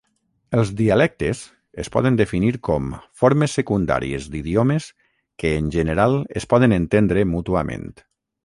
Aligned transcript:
Els 0.59 0.69
dialectes 0.77 1.41
es 1.83 1.91
poden 1.95 2.17
definir 2.21 2.49
com 2.69 2.87
"formes 3.23 3.59
secundàries 3.59 4.27
d'idiomes 4.37 4.89
que, 4.97 5.55
en 5.61 5.71
general, 5.79 6.21
es 6.43 6.53
poden 6.55 6.79
entendre 6.83 7.29
mútuament". 7.37 7.91